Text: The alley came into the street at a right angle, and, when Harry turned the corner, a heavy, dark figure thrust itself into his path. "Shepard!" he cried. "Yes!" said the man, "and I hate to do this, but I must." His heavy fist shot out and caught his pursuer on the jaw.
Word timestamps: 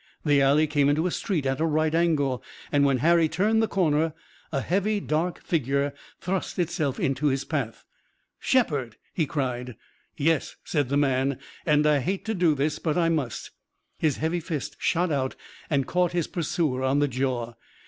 The 0.25 0.41
alley 0.41 0.65
came 0.65 0.89
into 0.89 1.03
the 1.03 1.11
street 1.11 1.45
at 1.45 1.59
a 1.61 1.65
right 1.67 1.93
angle, 1.93 2.41
and, 2.71 2.83
when 2.83 2.97
Harry 3.05 3.29
turned 3.29 3.61
the 3.61 3.67
corner, 3.67 4.15
a 4.51 4.61
heavy, 4.61 4.99
dark 4.99 5.43
figure 5.43 5.93
thrust 6.19 6.57
itself 6.57 6.99
into 6.99 7.27
his 7.27 7.45
path. 7.45 7.85
"Shepard!" 8.39 8.95
he 9.13 9.27
cried. 9.27 9.75
"Yes!" 10.17 10.55
said 10.63 10.89
the 10.89 10.97
man, 10.97 11.37
"and 11.67 11.85
I 11.85 11.99
hate 11.99 12.25
to 12.25 12.33
do 12.33 12.55
this, 12.55 12.79
but 12.79 12.97
I 12.97 13.09
must." 13.09 13.51
His 13.99 14.17
heavy 14.17 14.39
fist 14.39 14.75
shot 14.79 15.11
out 15.11 15.35
and 15.69 15.85
caught 15.85 16.13
his 16.13 16.25
pursuer 16.25 16.81
on 16.81 16.97
the 16.97 17.07
jaw. 17.07 17.53